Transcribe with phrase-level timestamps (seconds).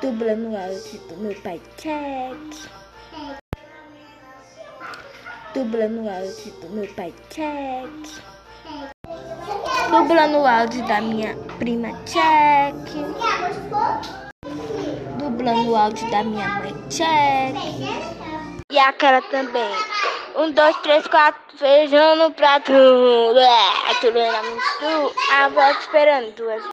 [0.00, 2.70] Dublando o áudio do meu pai, check.
[5.52, 8.22] Dublando o áudio do meu pai, check.
[9.90, 12.74] Dublando o áudio da minha prima, check.
[15.18, 17.56] Dublando o áudio da minha mãe, check.
[18.70, 19.74] E aquela também.
[20.36, 22.70] Um, dois, três, quatro, feijão no prato.
[24.00, 25.12] Tudo na mistura.
[25.32, 26.62] A avó esperando duas.